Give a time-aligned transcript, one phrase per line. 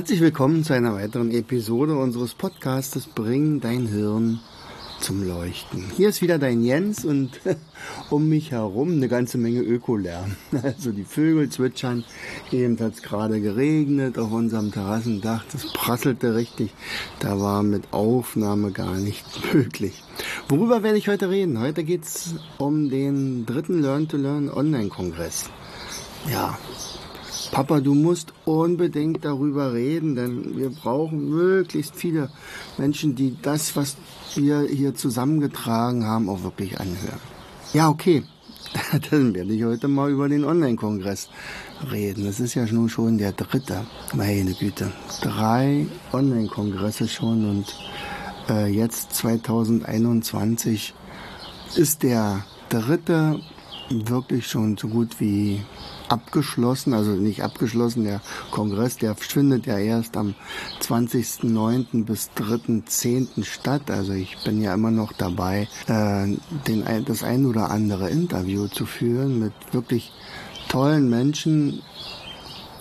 [0.00, 4.40] Herzlich willkommen zu einer weiteren Episode unseres Podcastes Bring dein Hirn
[4.98, 5.90] zum Leuchten.
[5.94, 7.38] Hier ist wieder dein Jens und
[8.10, 10.36] um mich herum eine ganze Menge Ökolärm.
[10.62, 12.04] Also die Vögel zwitschern,
[12.50, 16.72] eben hat es gerade geregnet auf unserem Terrassendach, das prasselte richtig,
[17.18, 20.02] da war mit Aufnahme gar nicht möglich.
[20.48, 21.60] Worüber werde ich heute reden?
[21.60, 25.50] Heute geht es um den dritten Learn to Learn Online-Kongress.
[26.30, 26.58] Ja,
[27.52, 32.30] Papa, du musst unbedingt darüber reden, denn wir brauchen möglichst viele
[32.78, 33.96] Menschen, die das, was
[34.36, 37.20] wir hier zusammengetragen haben, auch wirklich anhören.
[37.72, 38.22] Ja, okay.
[39.10, 41.28] Dann werde ich heute mal über den Online-Kongress
[41.90, 42.24] reden.
[42.24, 43.84] Das ist ja nun schon der dritte.
[44.14, 44.92] Meine Güte.
[45.20, 47.76] Drei Online-Kongresse schon und
[48.48, 50.94] äh, jetzt 2021
[51.74, 53.40] ist der dritte
[53.90, 55.60] wirklich schon so gut wie
[56.08, 60.34] abgeschlossen, also nicht abgeschlossen, der Kongress, der findet ja erst am
[60.80, 62.04] 20.09.
[62.04, 63.44] bis 3.10.
[63.44, 63.90] statt.
[63.90, 68.86] Also ich bin ja immer noch dabei, äh, den, das ein oder andere Interview zu
[68.86, 70.12] führen mit wirklich
[70.68, 71.82] tollen Menschen,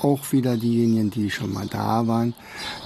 [0.04, 2.34] auch wieder diejenigen, die schon mal da waren,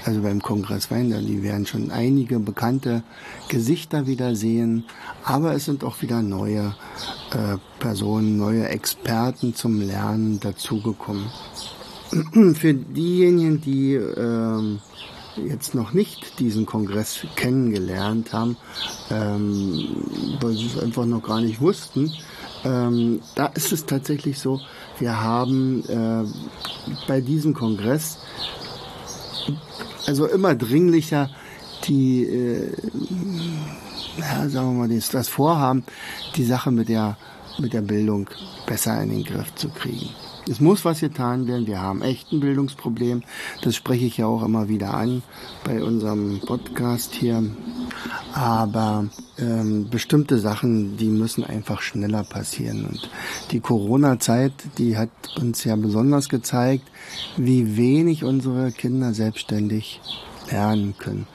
[0.06, 3.04] also beim Kongress Wein, die werden schon einige bekannte
[3.50, 4.86] Gesichter wieder sehen,
[5.24, 6.76] aber es sind auch wieder neue
[7.32, 11.26] äh, Personen, neue Experten zum Lernen dazugekommen.
[12.56, 14.78] Für diejenigen, die äh,
[15.48, 18.58] jetzt noch nicht diesen Kongress kennengelernt haben,
[19.10, 22.12] ähm, weil sie es einfach noch gar nicht wussten,
[22.64, 24.60] ähm, da ist es tatsächlich so,
[25.00, 26.24] wir haben äh,
[27.08, 28.18] bei diesem Kongress
[30.06, 31.30] also immer dringlicher
[31.86, 32.72] die, äh,
[34.18, 35.84] ja, sagen wir mal, das, das Vorhaben,
[36.36, 37.18] die Sache mit der,
[37.60, 38.30] mit der Bildung
[38.66, 40.10] besser in den Griff zu kriegen.
[40.50, 41.68] Es muss was getan werden.
[41.68, 43.24] Wir haben echt ein Bildungsproblem.
[43.62, 45.24] Das spreche ich ja auch immer wieder an
[45.64, 47.44] bei unserem Podcast hier.
[48.34, 49.06] Aber
[49.40, 52.86] ähm, bestimmte Sachen, die müssen einfach schneller passieren.
[52.86, 53.10] Und
[53.52, 55.10] die Corona-Zeit, die hat
[55.40, 56.90] uns ja besonders gezeigt,
[57.38, 60.02] wie wenig unsere Kinder selbstständig
[60.54, 61.26] lernen können.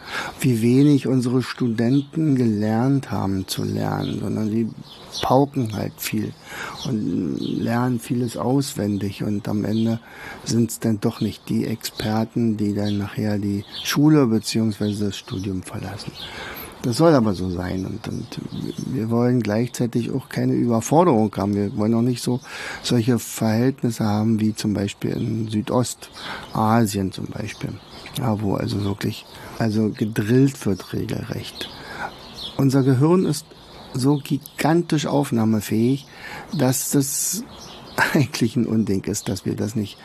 [0.41, 4.69] Wie wenig unsere Studenten gelernt haben zu lernen, sondern die
[5.23, 6.33] pauken halt viel
[6.87, 9.99] und lernen vieles auswendig und am Ende
[10.45, 15.63] sind es dann doch nicht die Experten, die dann nachher die Schule beziehungsweise das Studium
[15.63, 16.13] verlassen.
[16.83, 18.39] Das soll aber so sein und, und
[18.87, 21.57] wir wollen gleichzeitig auch keine Überforderung haben.
[21.57, 22.39] Wir wollen auch nicht so
[22.85, 27.71] solche Verhältnisse haben wie zum Beispiel in Südostasien zum Beispiel.
[28.19, 29.25] Ja, wo also wirklich,
[29.59, 31.69] also gedrillt wird regelrecht.
[32.57, 33.47] Unser Gehirn ist
[33.95, 36.07] so gigantisch aufnahmefähig,
[36.57, 37.45] dass das
[38.15, 39.99] eigentlich ein Unding ist, dass wir das nicht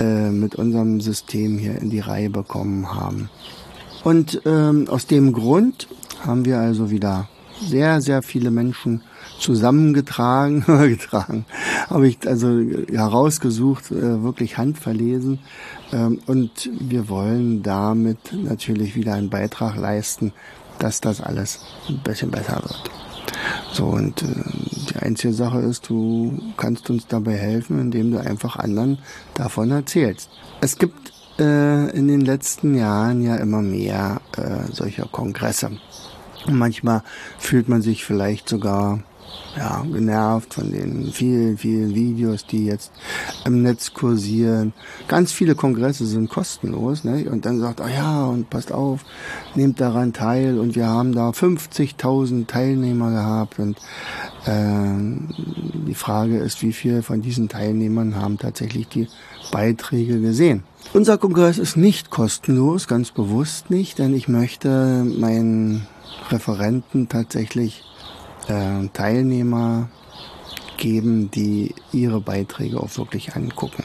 [0.00, 3.30] äh, mit unserem System hier in die Reihe bekommen haben.
[4.04, 5.88] Und ähm, aus dem Grund
[6.24, 7.28] haben wir also wieder
[7.66, 9.02] sehr, sehr viele Menschen
[9.38, 11.46] zusammengetragen, getragen,
[11.88, 15.40] habe ich also herausgesucht, äh, wirklich handverlesen.
[15.92, 20.32] Ähm, und wir wollen damit natürlich wieder einen Beitrag leisten,
[20.78, 22.90] dass das alles ein bisschen besser wird.
[23.72, 24.26] So, und äh,
[24.90, 28.98] die einzige Sache ist, du kannst uns dabei helfen, indem du einfach anderen
[29.34, 30.28] davon erzählst.
[30.60, 35.70] Es gibt äh, in den letzten Jahren ja immer mehr äh, solcher Kongresse.
[36.46, 37.02] Und manchmal
[37.38, 39.00] fühlt man sich vielleicht sogar
[39.56, 42.90] ja, genervt von den vielen, vielen Videos, die jetzt
[43.44, 44.72] im Netz kursieren.
[45.08, 47.28] Ganz viele Kongresse sind kostenlos, ne?
[47.30, 49.04] Und dann sagt, ah ja, und passt auf,
[49.54, 50.58] nehmt daran teil.
[50.58, 53.58] Und wir haben da 50.000 Teilnehmer gehabt.
[53.58, 53.78] Und
[54.46, 59.08] äh, die Frage ist, wie viele von diesen Teilnehmern haben tatsächlich die
[59.50, 60.62] Beiträge gesehen?
[60.94, 65.86] Unser Kongress ist nicht kostenlos, ganz bewusst nicht, denn ich möchte meinen
[66.30, 67.82] Referenten tatsächlich
[68.48, 69.88] äh, Teilnehmer
[70.76, 73.84] geben, die ihre Beiträge auch wirklich angucken.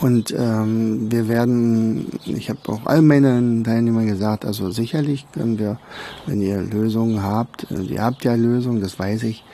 [0.00, 5.78] Und ähm, wir werden, ich habe auch all meinen Teilnehmern gesagt, also sicherlich können wir,
[6.26, 9.44] wenn ihr Lösungen habt, äh, ihr habt ja Lösungen, das weiß ich,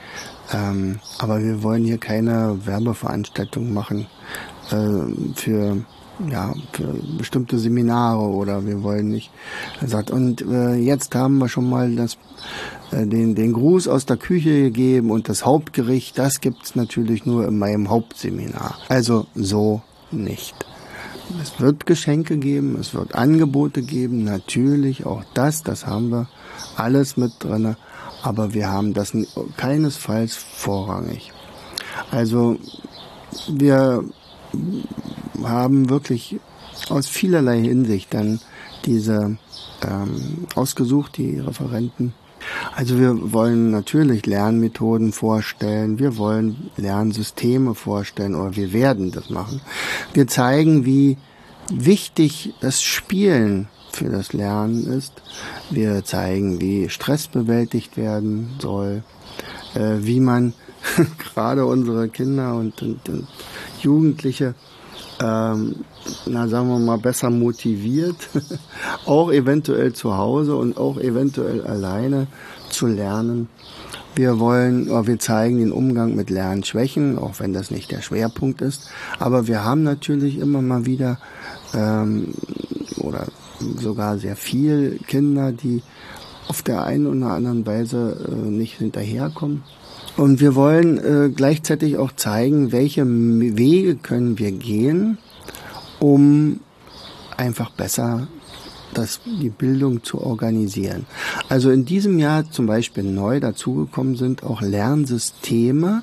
[0.53, 4.07] ähm, aber wir wollen hier keine Werbeveranstaltung machen
[4.71, 5.83] äh, für
[6.29, 9.31] ja, für bestimmte Seminare oder wir wollen nicht.
[9.81, 12.17] Er sagt, und äh, jetzt haben wir schon mal das,
[12.91, 17.47] äh, den, den Gruß aus der Küche gegeben und das Hauptgericht, das gibt's natürlich nur
[17.47, 18.77] in meinem Hauptseminar.
[18.89, 19.81] Also so
[20.11, 20.55] nicht.
[21.41, 26.29] Es wird Geschenke geben, es wird Angebote geben, natürlich auch das, das haben wir
[26.77, 27.75] alles mit drinne,
[28.23, 29.11] aber wir haben das
[29.57, 31.33] keinesfalls vorrangig.
[32.11, 32.57] Also
[33.49, 34.05] wir
[35.43, 36.39] haben wirklich
[36.89, 38.39] aus vielerlei Hinsicht dann
[38.85, 39.37] diese
[39.85, 42.13] ähm, ausgesucht, die Referenten.
[42.75, 49.61] Also wir wollen natürlich Lernmethoden vorstellen, wir wollen Lernsysteme vorstellen oder wir werden das machen.
[50.13, 51.17] Wir zeigen, wie
[51.69, 55.13] wichtig das Spielen für das Lernen ist.
[55.69, 59.03] Wir zeigen, wie Stress bewältigt werden soll,
[59.73, 60.53] äh, wie man
[61.33, 63.27] gerade unsere Kinder und, und, und
[63.81, 64.55] Jugendliche
[65.21, 65.75] ähm,
[66.25, 68.15] na sagen wir mal, besser motiviert,
[69.05, 72.27] auch eventuell zu Hause und auch eventuell alleine
[72.69, 73.49] zu lernen.
[74.15, 78.89] Wir wollen, wir zeigen den Umgang mit Lernschwächen, auch wenn das nicht der Schwerpunkt ist.
[79.19, 81.19] Aber wir haben natürlich immer mal wieder
[81.75, 82.33] ähm,
[82.97, 83.27] oder
[83.79, 85.83] sogar sehr viel Kinder, die
[86.47, 89.63] auf der einen oder anderen Weise äh, nicht hinterherkommen.
[90.17, 95.19] Und wir wollen äh, gleichzeitig auch zeigen, welche Wege können wir gehen,
[95.99, 96.59] um
[97.37, 98.27] einfach besser
[98.95, 101.05] das, die Bildung zu organisieren.
[101.49, 106.01] Also in diesem Jahr zum Beispiel neu dazugekommen sind auch Lernsysteme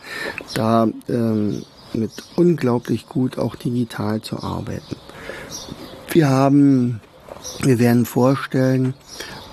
[0.55, 1.61] da ähm,
[1.95, 4.95] mit unglaublich gut auch digital zu arbeiten.
[6.11, 7.01] Wir haben,
[7.61, 8.93] wir werden vorstellen,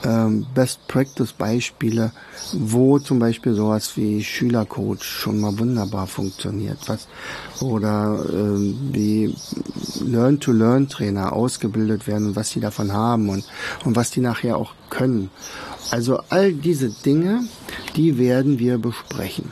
[0.05, 2.13] ähm, Best Practice Beispiele,
[2.53, 7.09] wo zum Beispiel sowas wie Schülercoach schon mal wunderbar funktioniert, was
[7.61, 9.35] oder ähm, wie
[10.01, 13.45] Learn-to-Learn Trainer ausgebildet werden und was sie davon haben und
[13.85, 15.31] und was die nachher auch können.
[15.91, 17.45] Also all diese Dinge,
[17.97, 19.51] die werden wir besprechen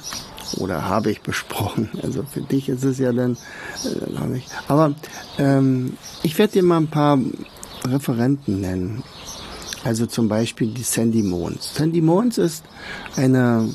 [0.59, 1.91] oder habe ich besprochen.
[2.03, 3.37] Also für dich ist es ja dann
[3.85, 4.49] äh, noch nicht.
[4.69, 4.95] Aber
[5.39, 7.19] ähm, ich werde dir mal ein paar
[7.87, 9.03] Referenten nennen.
[9.85, 11.75] Also zum Beispiel die Sandy Mons.
[11.75, 12.65] Sandy Mons ist
[13.17, 13.69] eine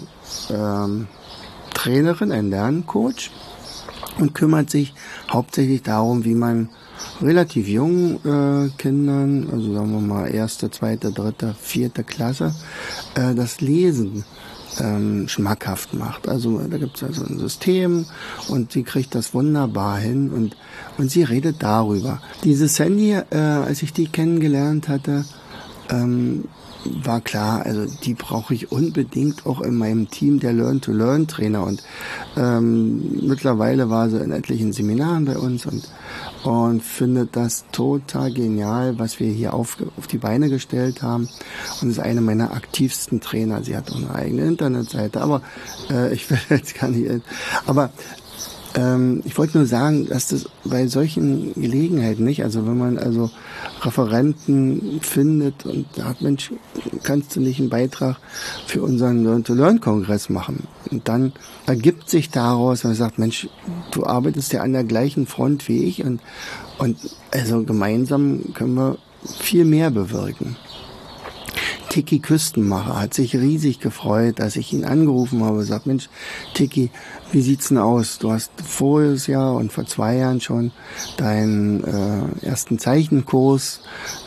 [0.50, 1.08] ähm,
[1.74, 3.32] Trainerin, ein Lerncoach
[4.20, 4.94] und kümmert sich
[5.30, 6.70] hauptsächlich darum, wie man
[7.22, 12.54] relativ jungen äh, Kindern, also sagen wir mal erste, zweite, dritte, vierte Klasse,
[13.16, 14.26] äh, das Lesen
[14.80, 16.28] ähm, schmackhaft macht.
[16.28, 18.06] Also da gibt es also ein System
[18.48, 20.56] und sie kriegt das wunderbar hin und,
[20.98, 22.22] und sie redet darüber.
[22.44, 25.26] Diese Sandy, äh, als ich die kennengelernt hatte,
[25.90, 26.46] ähm,
[26.86, 31.84] war klar, also die brauche ich unbedingt auch in meinem Team der Learn-to-Learn-Trainer und
[32.38, 35.84] ähm, mittlerweile war sie in etlichen Seminaren bei uns und
[36.46, 41.28] und findet das total genial, was wir hier auf, auf die Beine gestellt haben
[41.82, 43.64] und ist eine meiner aktivsten Trainer.
[43.64, 45.42] Sie hat auch eine eigene Internetseite, aber
[45.90, 47.24] äh, ich will jetzt gar nicht.
[47.66, 47.90] Aber
[48.76, 53.30] ähm, ich wollte nur sagen, dass das bei solchen Gelegenheiten nicht, also wenn man also
[53.82, 56.52] Referenten findet und sagt, Mensch,
[57.04, 58.18] kannst du nicht einen Beitrag
[58.68, 60.68] für unseren Learn-to-Learn-Kongress machen?
[60.92, 61.32] Und dann
[61.66, 63.48] ergibt sich daraus, wenn man sagt, Mensch,
[63.92, 66.20] du arbeitest ja an der gleichen Front wie ich und,
[66.78, 66.98] und
[67.32, 68.98] also gemeinsam können wir
[69.40, 70.58] viel mehr bewirken.
[71.96, 75.64] Tiki Küstenmacher hat sich riesig gefreut, dass ich ihn angerufen habe.
[75.64, 76.10] Sagt, Mensch,
[76.54, 76.92] Tiki,
[77.32, 78.18] wie sieht's denn aus?
[78.18, 80.74] Du hast voriges Jahr und vor zwei Jahren schon
[81.16, 83.80] deinen äh, ersten Zeichenkurs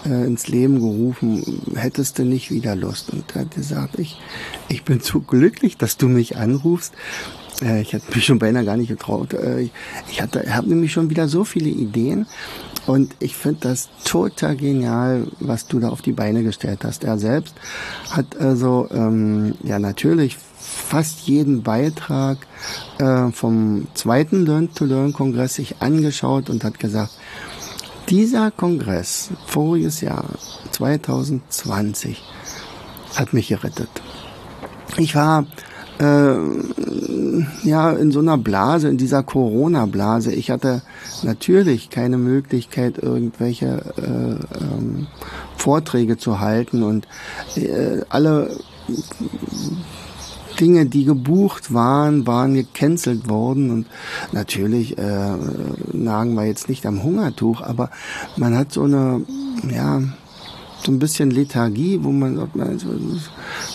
[0.07, 1.61] äh, ins Leben gerufen.
[1.75, 3.11] Hättest du nicht wieder Lust?
[3.11, 4.19] Und er hat gesagt, ich,
[4.71, 6.95] ich bin so glücklich, dass du mich anrufst.
[7.61, 9.35] Äh, ich hatte mich schon beinahe gar nicht getraut.
[9.35, 9.69] Äh,
[10.11, 12.27] ich hatte, habe nämlich schon wieder so viele Ideen.
[12.89, 17.05] Und ich finde das total genial, was du da auf die Beine gestellt hast.
[17.05, 17.55] Er selbst
[18.11, 22.39] hat also ähm, ja natürlich fast jeden Beitrag
[22.99, 27.11] äh, vom zweiten Learn-to-Learn-Kongress sich angeschaut und hat gesagt,
[28.09, 30.25] dieser Kongress voriges Jahr
[30.73, 32.23] 2020
[33.17, 33.91] hat mich gerettet.
[34.97, 35.45] Ich war
[35.99, 36.37] äh,
[37.63, 40.33] ja in so einer Blase, in dieser Corona-Blase.
[40.33, 40.83] Ich hatte
[41.23, 45.07] natürlich keine Möglichkeit, irgendwelche äh, ähm,
[45.57, 47.07] Vorträge zu halten und
[47.57, 48.57] äh, alle
[50.61, 53.87] Dinge, die gebucht waren, waren gecancelt worden und
[54.33, 55.37] natürlich äh,
[55.93, 57.91] nagen wir jetzt nicht am Hungertuch, aber
[58.37, 59.23] man hat so eine,
[59.73, 60.03] ja,
[60.85, 62.53] so ein bisschen Lethargie, wo man sagt,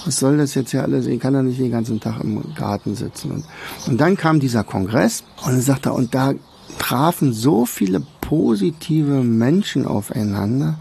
[0.05, 1.05] was soll das jetzt hier alles?
[1.05, 3.31] Ich kann ja nicht den ganzen Tag im Garten sitzen.
[3.31, 3.45] Und,
[3.87, 6.33] und dann kam dieser Kongress und sagte und da
[6.79, 10.79] trafen so viele positive Menschen aufeinander,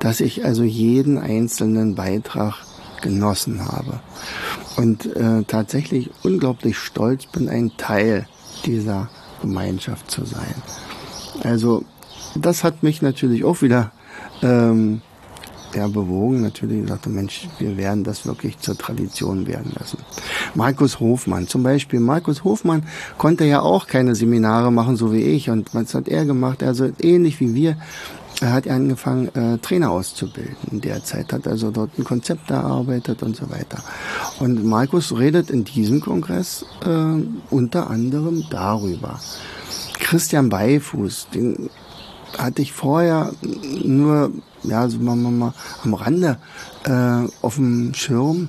[0.00, 2.56] dass ich also jeden einzelnen Beitrag
[3.00, 4.00] genossen habe.
[4.76, 8.26] Und äh, tatsächlich unglaublich stolz bin, ein Teil
[8.64, 9.08] dieser
[9.40, 10.54] Gemeinschaft zu sein.
[11.42, 11.84] Also
[12.34, 13.92] das hat mich natürlich auch wieder
[14.42, 15.00] ähm,
[15.74, 16.42] ja, bewogen.
[16.42, 19.98] Natürlich gesagt, Mensch, wir werden das wirklich zur Tradition werden lassen.
[20.54, 22.00] Markus Hofmann zum Beispiel.
[22.00, 22.84] Markus Hofmann
[23.18, 25.50] konnte ja auch keine Seminare machen, so wie ich.
[25.50, 26.62] Und was hat er gemacht?
[26.62, 27.76] Also ähnlich wie wir.
[28.40, 33.22] Er hat angefangen, äh, Trainer auszubilden in der Zeit, hat also dort ein Konzept erarbeitet
[33.22, 33.82] und so weiter.
[34.40, 39.20] Und Markus redet in diesem Kongress äh, unter anderem darüber.
[40.00, 41.70] Christian Beifuß, den
[42.36, 43.32] hatte ich vorher
[43.84, 44.32] nur,
[44.64, 46.38] ja, so mal, mal, mal am Rande
[46.84, 48.48] äh, auf dem Schirm.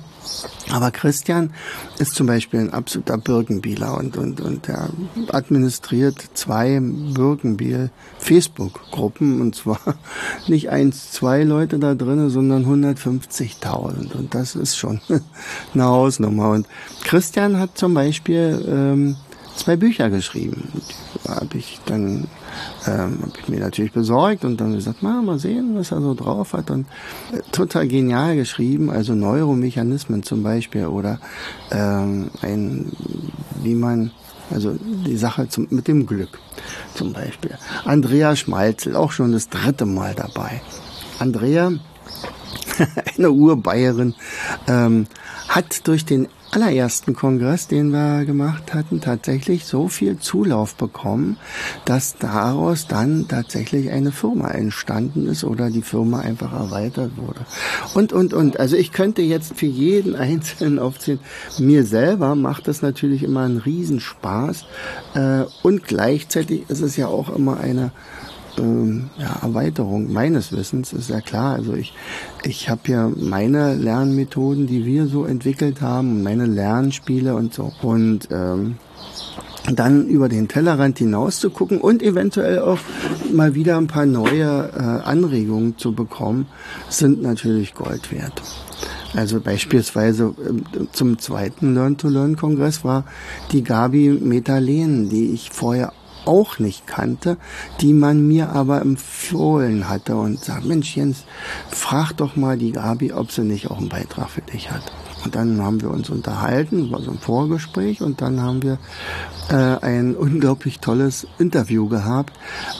[0.72, 1.52] Aber Christian
[1.98, 4.90] ist zum Beispiel ein absoluter Birkenbieler und, und, und er
[5.32, 9.78] administriert zwei Birkenbiel Facebook-Gruppen und zwar
[10.48, 15.00] nicht eins, zwei Leute da drinnen, sondern 150.000 und das ist schon
[15.74, 16.50] eine Hausnummer.
[16.50, 16.66] Und
[17.04, 19.16] Christian hat zum Beispiel ähm,
[19.54, 20.68] zwei Bücher geschrieben.
[21.24, 22.26] Die habe ich dann
[22.86, 26.14] ähm, habe ich mir natürlich besorgt und dann gesagt, mal, mal sehen, was er so
[26.14, 26.70] drauf hat.
[26.70, 26.86] Und
[27.32, 31.18] äh, total genial geschrieben, also Neuromechanismen zum Beispiel oder
[31.70, 32.92] ähm, ein,
[33.62, 34.10] wie man,
[34.50, 36.38] also die Sache zum, mit dem Glück
[36.94, 37.58] zum Beispiel.
[37.84, 40.60] Andrea Schmalzel, auch schon das dritte Mal dabei.
[41.18, 41.72] Andrea,
[43.18, 44.14] eine Urbayerin,
[44.66, 45.06] ähm,
[45.48, 51.36] hat durch den allerersten Kongress, den wir gemacht hatten, tatsächlich so viel Zulauf bekommen,
[51.84, 57.40] dass daraus dann tatsächlich eine Firma entstanden ist oder die Firma einfach erweitert wurde.
[57.94, 58.60] Und, und, und.
[58.60, 61.20] Also ich könnte jetzt für jeden Einzelnen aufzählen.
[61.58, 64.64] Mir selber macht das natürlich immer einen Riesenspaß.
[65.14, 67.90] Äh, und gleichzeitig ist es ja auch immer eine
[68.58, 71.54] ähm, ja, Erweiterung meines Wissens, ist ja klar.
[71.54, 71.92] Also ich,
[72.44, 77.72] ich habe ja meine Lernmethoden, die wir so entwickelt haben, meine Lernspiele und so.
[77.82, 78.76] Und ähm,
[79.72, 82.78] dann über den Tellerrand hinaus zu gucken und eventuell auch
[83.32, 86.46] mal wieder ein paar neue äh, Anregungen zu bekommen,
[86.88, 88.42] sind natürlich Gold wert.
[89.14, 93.04] Also beispielsweise äh, zum zweiten Learn-to-Learn-Kongress war
[93.52, 95.92] die Gabi Metalen, die ich vorher
[96.26, 97.38] auch nicht kannte,
[97.80, 101.24] die man mir aber empfohlen hatte und sagt, Mensch Jens,
[101.70, 104.92] frag doch mal die Gabi, ob sie nicht auch einen Beitrag für dich hat.
[105.24, 108.78] Und dann haben wir uns unterhalten, war so ein Vorgespräch und dann haben wir
[109.50, 112.32] äh, ein unglaublich tolles Interview gehabt.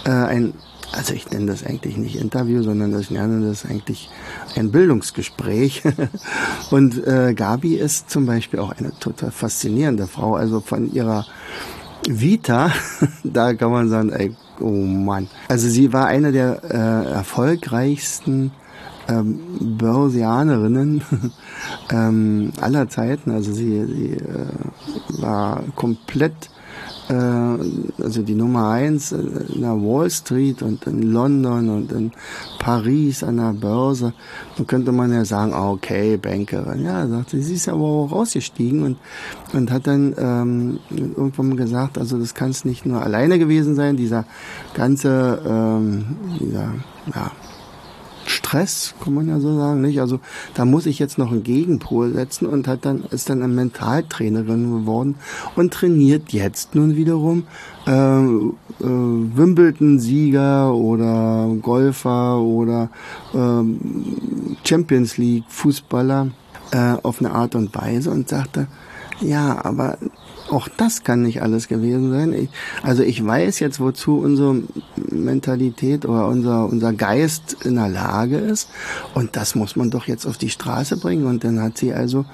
[0.05, 0.55] Äh, ein,
[0.93, 4.11] also ich nenne das eigentlich nicht Interview, sondern ich nenne das eigentlich
[4.55, 5.83] ein Bildungsgespräch.
[6.71, 11.27] und äh, Gabi ist zum Beispiel auch eine total faszinierende Frau, also von ihrer
[12.09, 12.71] Vita,
[13.25, 15.29] da kann man sagen, ey, oh Mann.
[15.49, 18.53] Also sie war eine der äh, erfolgreichsten
[19.09, 19.39] ähm,
[19.79, 21.03] Börsianerinnen
[21.91, 23.31] ähm, aller Zeiten.
[23.31, 26.51] Also sie, sie äh, war komplett
[27.09, 32.13] also die Nummer eins äh, in der Wall Street und in London und in
[32.59, 34.13] Paris an der Börse.
[34.57, 36.85] Dann könnte man ja sagen, ah, okay, Bankerin.
[36.85, 38.99] Ja, sagte sie, ist aber auch rausgestiegen und,
[39.53, 43.97] und hat dann ähm, irgendwann gesagt, also das kann es nicht nur alleine gewesen sein,
[43.97, 44.25] dieser
[44.75, 46.75] ganze, ähm, dieser,
[47.15, 47.31] ja,
[48.47, 50.01] Stress, kann man ja so sagen, nicht?
[50.01, 50.21] Also
[50.55, 54.71] da muss ich jetzt noch einen Gegenpol setzen und hat dann ist dann eine Mentaltrainerin
[54.71, 55.17] geworden
[55.57, 57.43] und trainiert jetzt nun wiederum
[57.87, 62.91] äh, äh, Wimbledon-Sieger oder Golfer oder
[63.35, 63.65] äh,
[64.65, 66.29] Champions League Fußballer
[66.71, 68.69] äh, auf eine Art und Weise und sagte,
[69.21, 69.99] ja, aber
[70.51, 72.33] auch das kann nicht alles gewesen sein.
[72.33, 72.49] Ich,
[72.83, 74.63] also ich weiß jetzt, wozu unsere
[75.11, 78.69] Mentalität oder unser, unser Geist in der Lage ist.
[79.15, 81.27] Und das muss man doch jetzt auf die Straße bringen.
[81.27, 82.25] Und dann hat sie also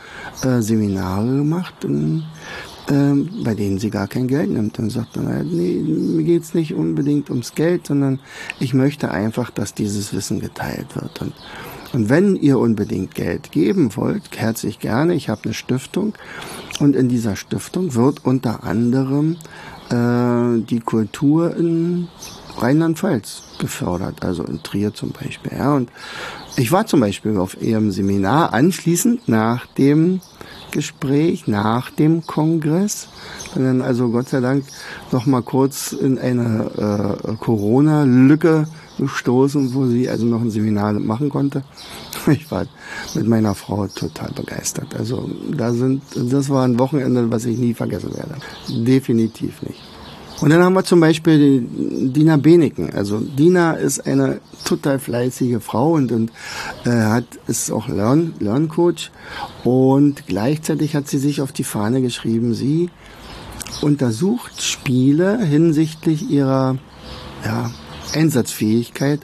[0.43, 2.25] äh, Seminare gemacht, und,
[2.89, 3.15] äh,
[3.45, 4.79] bei denen sie gar kein Geld nimmt.
[4.79, 8.21] Und sagt dann, nee, mir geht's nicht unbedingt ums Geld, sondern
[8.61, 11.23] ich möchte einfach, dass dieses Wissen geteilt wird.
[11.23, 11.33] Und
[11.93, 15.15] und wenn ihr unbedingt Geld geben wollt, herzlich gerne.
[15.15, 16.15] Ich habe eine Stiftung
[16.81, 19.37] und in dieser Stiftung wird unter anderem
[19.91, 22.09] äh, die Kultur in
[22.59, 25.53] Rheinland-Pfalz gefördert, also in Trier zum Beispiel.
[25.57, 25.75] Ja.
[25.75, 25.91] Und
[26.57, 30.21] ich war zum Beispiel auf ihrem Seminar anschließend nach dem
[30.71, 33.09] Gespräch, nach dem Kongress.
[33.55, 34.65] Bin dann also Gott sei Dank
[35.11, 38.67] noch mal kurz in eine äh, Corona-Lücke
[38.99, 41.63] gestoßen, wo sie also noch ein Seminar machen konnte.
[42.29, 42.67] Ich war
[43.15, 44.95] mit meiner Frau total begeistert.
[44.97, 48.37] Also da sind, das war ein Wochenende, was ich nie vergessen werde.
[48.69, 49.81] Definitiv nicht.
[50.43, 52.93] Und dann haben wir zum Beispiel Dina Beneken.
[52.93, 56.33] Also Dina ist eine total fleißige Frau und, und
[56.85, 59.13] äh, hat ist auch Lern, Lerncoach
[59.63, 62.91] und gleichzeitig hat sie sich auf die Fahne geschrieben, sie
[63.83, 66.77] untersucht Spiele hinsichtlich ihrer
[67.45, 67.71] ja,
[68.15, 69.21] Einsatzfähigkeit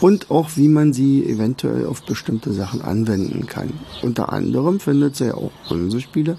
[0.00, 3.72] und auch wie man sie eventuell auf bestimmte Sachen anwenden kann.
[4.02, 6.36] Unter anderem findet sie ja auch unsere Spiele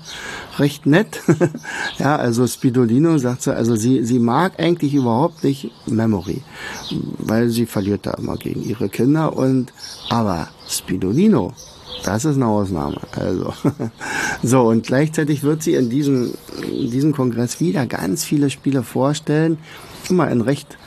[0.57, 1.21] recht nett.
[1.99, 6.41] ja, also Spidolino sagt sie, also sie, sie mag eigentlich überhaupt nicht Memory,
[7.17, 9.73] weil sie verliert da immer gegen ihre Kinder und,
[10.09, 11.53] aber Spidolino,
[12.03, 12.97] das ist eine Ausnahme.
[13.11, 13.53] Also
[14.43, 19.57] so und gleichzeitig wird sie in diesem, in diesem Kongress wieder ganz viele Spiele vorstellen,
[20.09, 20.77] immer in recht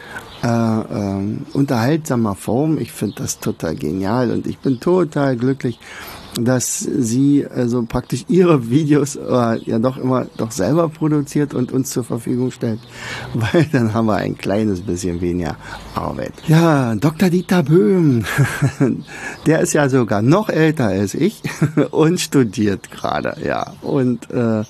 [0.44, 2.76] äh, äh, unterhaltsamer Form.
[2.78, 5.78] Ich finde das total genial und ich bin total glücklich,
[6.40, 11.90] dass sie also praktisch ihre Videos äh, ja doch immer doch selber produziert und uns
[11.90, 12.80] zur Verfügung stellt,
[13.34, 15.56] weil dann haben wir ein kleines bisschen weniger
[15.94, 16.32] Arbeit.
[16.46, 17.30] Ja, Dr.
[17.30, 18.24] Dieter Böhm,
[19.46, 21.42] der ist ja sogar noch älter als ich
[21.90, 23.72] und studiert gerade, ja.
[23.82, 24.64] Und, äh,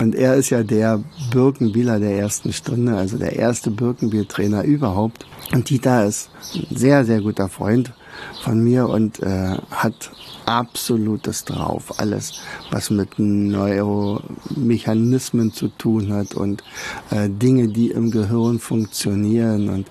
[0.00, 5.26] und er ist ja der Birkenbieler der ersten Stunde, also der erste Birkenbiel-Trainer überhaupt.
[5.52, 7.92] Und Dieter ist ein sehr, sehr guter Freund
[8.42, 10.10] von mir und äh, hat
[10.46, 11.98] absolutes drauf.
[11.98, 12.40] Alles,
[12.70, 16.64] was mit Neuromechanismen zu tun hat und
[17.10, 19.68] äh, Dinge, die im Gehirn funktionieren.
[19.68, 19.90] Und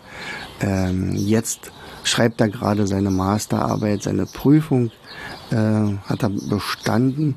[0.62, 1.72] ähm, jetzt
[2.04, 4.92] schreibt er gerade seine Masterarbeit, seine Prüfung,
[5.52, 7.36] äh, hat er bestanden.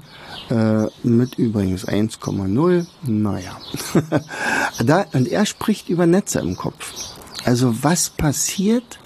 [0.51, 2.87] Äh, mit übrigens 1,0.
[3.03, 3.57] Naja.
[4.85, 6.93] da, und er spricht über Netze im Kopf.
[7.45, 8.99] Also was passiert,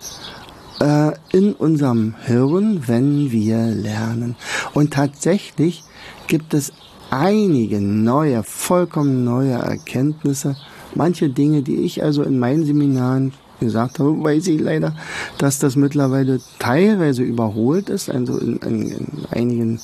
[0.80, 4.37] äh, in unserem Hirn, wenn wir lernen.
[4.75, 5.84] Und tatsächlich
[6.26, 6.73] gibt es
[7.10, 10.56] einige neue, vollkommen neue Erkenntnisse.
[10.95, 14.94] Manche Dinge, die ich also in meinen Seminaren gesagt habe, weiß ich leider,
[15.38, 18.10] dass das mittlerweile teilweise überholt ist.
[18.10, 19.80] Also in, in, in einigen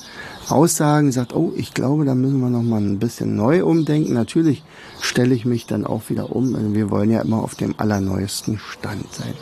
[0.49, 4.13] Aussagen sagt, oh, ich glaube, da müssen wir noch mal ein bisschen neu umdenken.
[4.13, 4.63] Natürlich
[5.01, 6.55] stelle ich mich dann auch wieder um.
[6.55, 9.33] Also wir wollen ja immer auf dem allerneuesten Stand sein.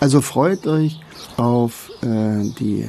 [0.00, 1.00] Also freut euch
[1.36, 2.86] auf äh, die,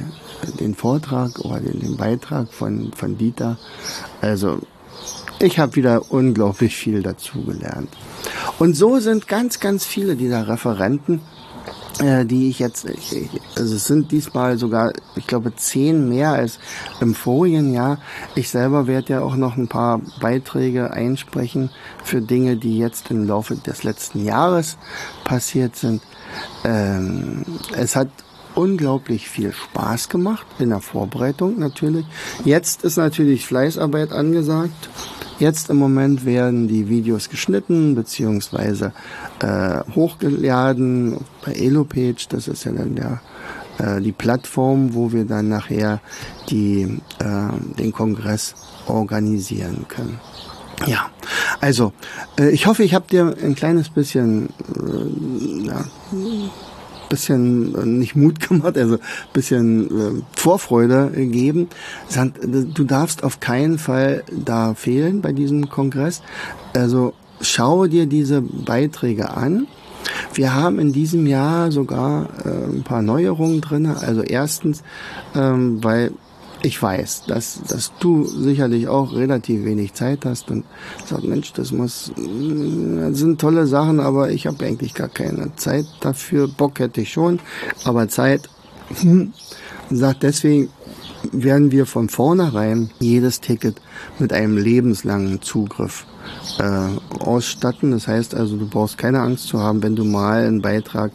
[0.60, 3.58] den Vortrag oder den, den Beitrag von, von Dieter.
[4.20, 4.60] Also
[5.38, 7.88] ich habe wieder unglaublich viel dazugelernt.
[8.58, 11.20] Und so sind ganz, ganz viele dieser Referenten
[12.00, 16.58] äh, die ich jetzt, ich, also es sind diesmal sogar, ich glaube, zehn mehr als
[17.00, 17.98] im vorigen Jahr.
[18.34, 21.70] Ich selber werde ja auch noch ein paar Beiträge einsprechen
[22.02, 24.76] für Dinge, die jetzt im Laufe des letzten Jahres
[25.24, 26.02] passiert sind.
[26.64, 27.44] Ähm,
[27.76, 28.08] es hat
[28.54, 32.06] unglaublich viel Spaß gemacht in der Vorbereitung natürlich.
[32.44, 34.88] Jetzt ist natürlich Fleißarbeit angesagt.
[35.38, 38.92] Jetzt im Moment werden die Videos geschnitten beziehungsweise
[39.40, 42.26] äh, hochgeladen bei Elopage.
[42.28, 43.20] Das ist ja dann der
[43.78, 46.00] äh, die Plattform, wo wir dann nachher
[46.50, 48.54] die äh, den Kongress
[48.86, 50.20] organisieren können.
[50.86, 51.10] Ja,
[51.60, 51.92] also
[52.38, 55.84] äh, ich hoffe, ich habe dir ein kleines bisschen äh, ja,
[57.14, 58.98] bisschen äh, nicht Mut gemacht, also
[59.32, 61.68] bisschen äh, Vorfreude geben.
[62.74, 66.22] Du darfst auf keinen Fall da fehlen bei diesem Kongress.
[66.74, 69.66] Also schau dir diese Beiträge an.
[70.34, 73.86] Wir haben in diesem Jahr sogar äh, ein paar Neuerungen drin.
[73.86, 74.82] Also erstens,
[75.34, 76.12] ähm, weil
[76.64, 80.64] ich weiß, dass, dass du sicherlich auch relativ wenig Zeit hast und
[81.04, 85.84] sagst, Mensch, das muss, das sind tolle Sachen, aber ich habe eigentlich gar keine Zeit
[86.00, 86.48] dafür.
[86.48, 87.38] Bock hätte ich schon,
[87.84, 88.48] aber Zeit,
[89.00, 89.32] hm,
[89.90, 90.70] sagt deswegen,
[91.32, 93.80] werden wir von vornherein jedes Ticket
[94.18, 96.06] mit einem lebenslangen Zugriff
[96.58, 97.90] äh, ausstatten.
[97.90, 101.12] Das heißt also, du brauchst keine Angst zu haben, wenn du mal einen Beitrag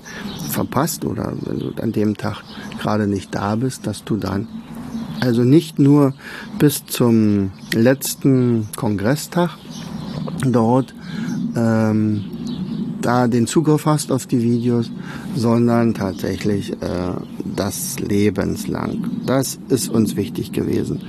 [0.50, 2.44] verpasst oder wenn du an dem Tag
[2.80, 4.48] gerade nicht da bist, dass du dann
[5.22, 6.14] also nicht nur
[6.58, 9.58] bis zum letzten Kongresstag
[10.46, 10.94] dort
[11.56, 12.26] ähm,
[13.02, 14.92] da den Zugriff hast auf die Videos,
[15.36, 17.14] sondern tatsächlich äh,
[17.56, 19.22] das lebenslang.
[19.26, 21.02] Das ist uns wichtig gewesen.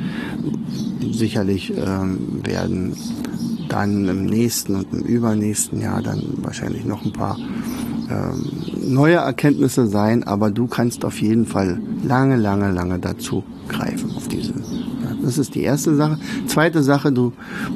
[1.13, 2.95] Sicherlich ähm, werden
[3.69, 7.39] dann im nächsten und im übernächsten Jahr dann wahrscheinlich noch ein paar
[8.77, 14.29] neue Erkenntnisse sein, aber du kannst auf jeden Fall lange, lange, lange dazu greifen auf
[14.29, 14.55] diese.
[15.23, 16.19] Das ist die erste Sache.
[16.47, 17.33] Zweite Sache, du,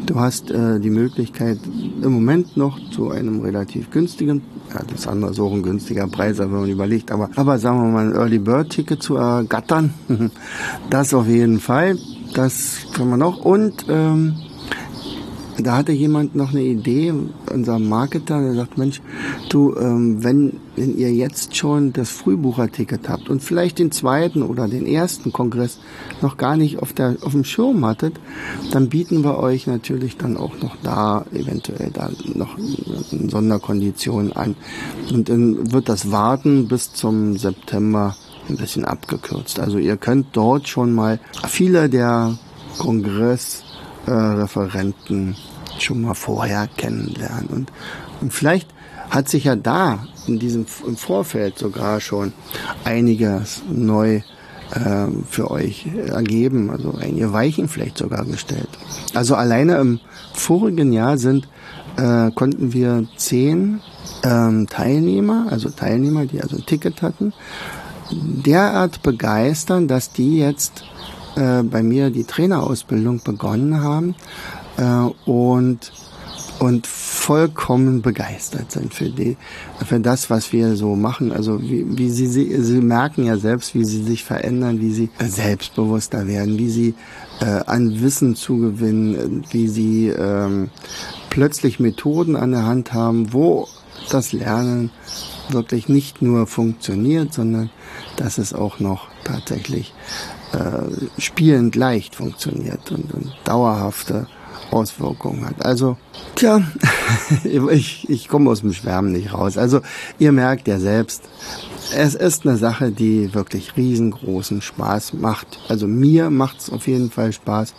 [0.06, 1.58] du hast äh, die Möglichkeit
[2.02, 4.42] im Moment noch zu einem relativ günstigen,
[4.72, 7.90] ja, das andere ist auch ein günstiger Preis, wenn man überlegt, aber, aber sagen wir
[7.90, 9.92] mal ein Early Bird Ticket zu ergattern,
[10.90, 11.98] das auf jeden Fall.
[12.34, 13.44] Das kann man noch.
[13.44, 14.34] Und ähm,
[15.58, 17.12] da hatte jemand noch eine Idee,
[17.52, 19.00] unser Marketer, der sagt, Mensch,
[19.50, 24.66] du, ähm, wenn, wenn ihr jetzt schon das Frühbucherticket habt und vielleicht den zweiten oder
[24.68, 25.78] den ersten Kongress
[26.22, 28.14] noch gar nicht auf, der, auf dem Schirm hattet,
[28.72, 32.58] dann bieten wir euch natürlich dann auch noch da eventuell da noch
[33.10, 34.56] Sonderkonditionen an.
[35.12, 38.16] Und dann wird das Warten bis zum September
[38.48, 39.58] ein bisschen abgekürzt.
[39.60, 42.36] Also ihr könnt dort schon mal viele der
[42.78, 43.63] Kongress
[44.06, 45.36] äh, Referenten
[45.78, 47.48] schon mal vorher kennenlernen.
[47.48, 47.72] Und,
[48.20, 48.68] und vielleicht
[49.10, 52.32] hat sich ja da in diesem im Vorfeld sogar schon
[52.84, 54.22] einiges neu
[54.70, 58.68] äh, für euch ergeben, also einige Weichen vielleicht sogar gestellt.
[59.14, 60.00] Also alleine im
[60.32, 61.48] vorigen Jahr sind
[61.96, 63.80] äh, konnten wir zehn
[64.24, 67.32] ähm, Teilnehmer, also Teilnehmer, die also ein Ticket hatten,
[68.10, 70.84] derart begeistern, dass die jetzt
[71.36, 74.14] äh, bei mir die Trainerausbildung begonnen haben
[74.76, 75.92] äh, und
[76.60, 79.36] und vollkommen begeistert sind für die
[79.84, 81.32] für das, was wir so machen.
[81.32, 85.10] Also wie, wie sie, sie sie merken ja selbst, wie sie sich verändern, wie sie
[85.18, 86.94] selbstbewusster werden, wie sie
[87.40, 90.70] äh, an Wissen zugewinnen, wie sie ähm,
[91.30, 93.68] plötzlich Methoden an der Hand haben, wo
[94.10, 94.90] das Lernen
[95.50, 97.70] wirklich nicht nur funktioniert, sondern
[98.16, 99.92] dass es auch noch tatsächlich
[100.54, 104.26] äh, spielend leicht funktioniert und, und dauerhafte
[104.70, 105.64] Auswirkungen hat.
[105.64, 105.96] Also,
[106.34, 106.62] tja,
[107.44, 109.56] ich, ich komme aus dem Schwärmen nicht raus.
[109.56, 109.80] Also,
[110.18, 111.22] ihr merkt ja selbst,
[111.92, 115.58] es ist eine Sache, die wirklich riesengroßen Spaß macht.
[115.68, 117.74] Also mir macht es auf jeden Fall Spaß,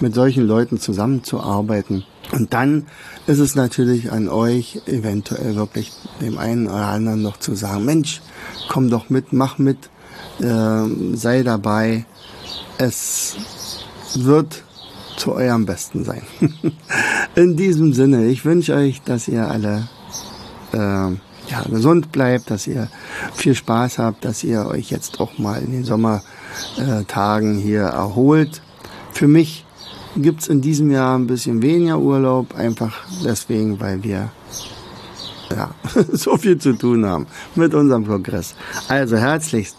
[0.00, 2.04] mit solchen Leuten zusammenzuarbeiten.
[2.32, 2.86] Und dann
[3.26, 8.20] ist es natürlich an euch, eventuell wirklich dem einen oder anderen noch zu sagen, Mensch,
[8.68, 9.90] komm doch mit, mach mit,
[10.40, 10.84] äh,
[11.14, 12.04] sei dabei.
[12.78, 13.36] Es
[14.14, 14.62] wird
[15.16, 16.22] zu eurem Besten sein.
[17.34, 19.88] In diesem Sinne, ich wünsche euch, dass ihr alle
[20.72, 22.88] äh, ja, gesund bleibt, dass ihr
[23.34, 28.62] viel Spaß habt, dass ihr euch jetzt auch mal in den Sommertagen hier erholt.
[29.12, 29.64] Für mich
[30.16, 34.30] gibt's in diesem Jahr ein bisschen weniger Urlaub, einfach deswegen, weil wir
[35.50, 35.70] ja,
[36.12, 38.54] so viel zu tun haben mit unserem Progress.
[38.88, 39.76] Also herzlichst,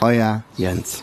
[0.00, 1.02] euer Jens.